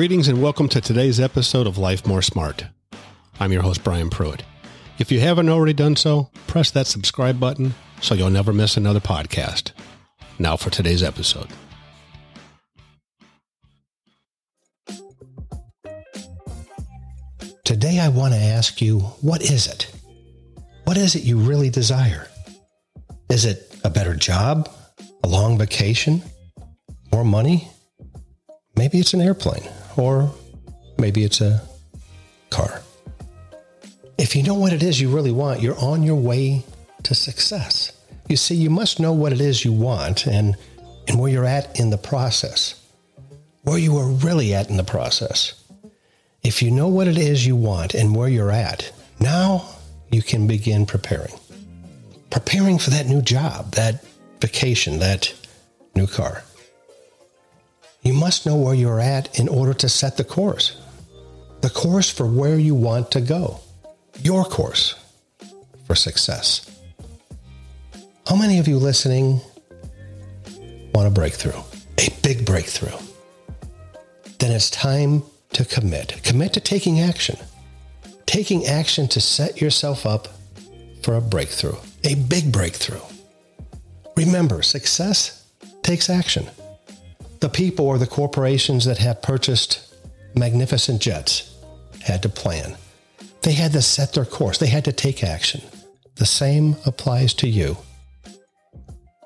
Greetings 0.00 0.28
and 0.28 0.40
welcome 0.40 0.66
to 0.70 0.80
today's 0.80 1.20
episode 1.20 1.66
of 1.66 1.76
Life 1.76 2.06
More 2.06 2.22
Smart. 2.22 2.64
I'm 3.38 3.52
your 3.52 3.60
host, 3.60 3.84
Brian 3.84 4.08
Pruitt. 4.08 4.42
If 4.98 5.12
you 5.12 5.20
haven't 5.20 5.50
already 5.50 5.74
done 5.74 5.94
so, 5.94 6.30
press 6.46 6.70
that 6.70 6.86
subscribe 6.86 7.38
button 7.38 7.74
so 8.00 8.14
you'll 8.14 8.30
never 8.30 8.54
miss 8.54 8.78
another 8.78 8.98
podcast. 8.98 9.72
Now 10.38 10.56
for 10.56 10.70
today's 10.70 11.02
episode. 11.02 11.48
Today, 17.66 18.00
I 18.00 18.08
want 18.08 18.32
to 18.32 18.40
ask 18.40 18.80
you 18.80 19.00
what 19.20 19.42
is 19.42 19.66
it? 19.66 19.94
What 20.84 20.96
is 20.96 21.14
it 21.14 21.24
you 21.24 21.36
really 21.36 21.68
desire? 21.68 22.26
Is 23.28 23.44
it 23.44 23.76
a 23.84 23.90
better 23.90 24.14
job? 24.16 24.70
A 25.24 25.28
long 25.28 25.58
vacation? 25.58 26.22
More 27.12 27.22
money? 27.22 27.68
Maybe 28.76 28.98
it's 28.98 29.12
an 29.12 29.20
airplane, 29.20 29.68
or 29.96 30.32
maybe 30.98 31.24
it's 31.24 31.40
a 31.40 31.62
car. 32.50 32.82
If 34.18 34.36
you 34.36 34.42
know 34.42 34.54
what 34.54 34.72
it 34.72 34.82
is 34.82 35.00
you 35.00 35.08
really 35.08 35.32
want, 35.32 35.62
you're 35.62 35.78
on 35.78 36.02
your 36.02 36.16
way 36.16 36.64
to 37.04 37.14
success. 37.14 37.92
You 38.28 38.36
see, 38.36 38.54
you 38.54 38.70
must 38.70 39.00
know 39.00 39.12
what 39.12 39.32
it 39.32 39.40
is 39.40 39.64
you 39.64 39.72
want 39.72 40.26
and, 40.26 40.56
and 41.08 41.18
where 41.18 41.32
you're 41.32 41.46
at 41.46 41.80
in 41.80 41.90
the 41.90 41.98
process, 41.98 42.74
where 43.62 43.78
you 43.78 43.96
are 43.96 44.08
really 44.08 44.54
at 44.54 44.68
in 44.68 44.76
the 44.76 44.84
process. 44.84 45.54
If 46.42 46.62
you 46.62 46.70
know 46.70 46.88
what 46.88 47.08
it 47.08 47.18
is 47.18 47.46
you 47.46 47.56
want 47.56 47.94
and 47.94 48.14
where 48.14 48.28
you're 48.28 48.50
at, 48.50 48.92
now 49.20 49.68
you 50.10 50.22
can 50.22 50.46
begin 50.46 50.86
preparing. 50.86 51.34
Preparing 52.30 52.78
for 52.78 52.90
that 52.90 53.06
new 53.06 53.22
job, 53.22 53.72
that 53.72 54.04
vacation, 54.40 54.98
that 55.00 55.34
new 55.94 56.06
car. 56.06 56.44
You 58.02 58.14
must 58.14 58.46
know 58.46 58.56
where 58.56 58.74
you're 58.74 59.00
at 59.00 59.38
in 59.38 59.48
order 59.48 59.74
to 59.74 59.88
set 59.88 60.16
the 60.16 60.24
course. 60.24 60.80
The 61.60 61.70
course 61.70 62.10
for 62.10 62.26
where 62.26 62.58
you 62.58 62.74
want 62.74 63.10
to 63.12 63.20
go. 63.20 63.60
Your 64.22 64.44
course 64.44 64.94
for 65.86 65.94
success. 65.94 66.70
How 68.26 68.36
many 68.36 68.58
of 68.58 68.68
you 68.68 68.78
listening 68.78 69.40
want 70.94 71.08
a 71.08 71.10
breakthrough? 71.10 71.60
A 71.98 72.08
big 72.22 72.46
breakthrough. 72.46 72.98
Then 74.38 74.52
it's 74.52 74.70
time 74.70 75.22
to 75.52 75.64
commit. 75.64 76.22
Commit 76.22 76.54
to 76.54 76.60
taking 76.60 77.00
action. 77.00 77.36
Taking 78.24 78.66
action 78.66 79.08
to 79.08 79.20
set 79.20 79.60
yourself 79.60 80.06
up 80.06 80.28
for 81.02 81.16
a 81.16 81.20
breakthrough, 81.20 81.76
a 82.04 82.14
big 82.14 82.52
breakthrough. 82.52 83.00
Remember, 84.16 84.62
success 84.62 85.46
takes 85.82 86.08
action. 86.08 86.46
The 87.40 87.48
people 87.48 87.86
or 87.86 87.98
the 87.98 88.06
corporations 88.06 88.84
that 88.84 88.98
have 88.98 89.22
purchased 89.22 89.94
magnificent 90.34 91.00
jets 91.00 91.56
had 92.02 92.22
to 92.22 92.28
plan. 92.28 92.76
They 93.42 93.52
had 93.52 93.72
to 93.72 93.82
set 93.82 94.12
their 94.12 94.24
course, 94.24 94.58
they 94.58 94.66
had 94.66 94.84
to 94.84 94.92
take 94.92 95.24
action. 95.24 95.62
The 96.16 96.26
same 96.26 96.76
applies 96.84 97.32
to 97.34 97.48
you 97.48 97.78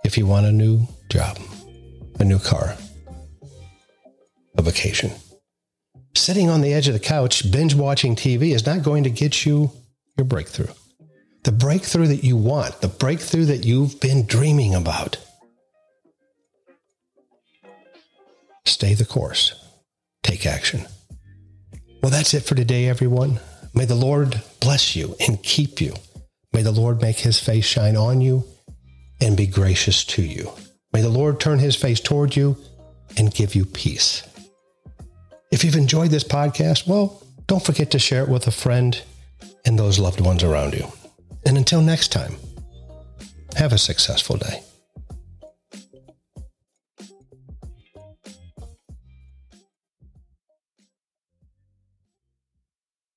if 0.04 0.16
you 0.16 0.26
want 0.26 0.46
a 0.46 0.52
new 0.52 0.86
job, 1.10 1.38
a 2.20 2.24
new 2.24 2.38
car, 2.38 2.76
a 4.56 4.62
vacation. 4.62 5.10
Sitting 6.14 6.48
on 6.48 6.60
the 6.60 6.72
edge 6.72 6.86
of 6.86 6.94
the 6.94 7.00
couch, 7.00 7.50
binge 7.50 7.74
watching 7.74 8.14
TV 8.14 8.54
is 8.54 8.64
not 8.64 8.84
going 8.84 9.02
to 9.04 9.10
get 9.10 9.44
you 9.44 9.72
your 10.16 10.24
breakthrough. 10.24 10.72
The 11.42 11.52
breakthrough 11.52 12.06
that 12.06 12.22
you 12.22 12.36
want, 12.36 12.80
the 12.80 12.88
breakthrough 12.88 13.46
that 13.46 13.64
you've 13.64 14.00
been 14.00 14.26
dreaming 14.26 14.74
about. 14.74 15.16
Stay 18.74 18.94
the 18.94 19.04
course. 19.04 19.54
Take 20.24 20.46
action. 20.46 20.84
Well, 22.02 22.10
that's 22.10 22.34
it 22.34 22.40
for 22.40 22.56
today, 22.56 22.88
everyone. 22.88 23.38
May 23.72 23.84
the 23.84 23.94
Lord 23.94 24.42
bless 24.58 24.96
you 24.96 25.14
and 25.20 25.40
keep 25.44 25.80
you. 25.80 25.94
May 26.52 26.62
the 26.62 26.72
Lord 26.72 27.00
make 27.00 27.20
his 27.20 27.38
face 27.38 27.64
shine 27.64 27.96
on 27.96 28.20
you 28.20 28.42
and 29.20 29.36
be 29.36 29.46
gracious 29.46 30.04
to 30.06 30.22
you. 30.22 30.50
May 30.92 31.02
the 31.02 31.08
Lord 31.08 31.38
turn 31.38 31.60
his 31.60 31.76
face 31.76 32.00
toward 32.00 32.34
you 32.34 32.56
and 33.16 33.32
give 33.32 33.54
you 33.54 33.64
peace. 33.64 34.24
If 35.52 35.62
you've 35.62 35.76
enjoyed 35.76 36.10
this 36.10 36.24
podcast, 36.24 36.88
well, 36.88 37.22
don't 37.46 37.64
forget 37.64 37.92
to 37.92 38.00
share 38.00 38.24
it 38.24 38.28
with 38.28 38.48
a 38.48 38.50
friend 38.50 39.00
and 39.64 39.78
those 39.78 40.00
loved 40.00 40.20
ones 40.20 40.42
around 40.42 40.74
you. 40.74 40.88
And 41.46 41.56
until 41.56 41.80
next 41.80 42.08
time, 42.08 42.34
have 43.54 43.72
a 43.72 43.78
successful 43.78 44.36
day. 44.36 44.64